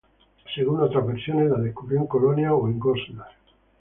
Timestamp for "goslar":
2.79-3.29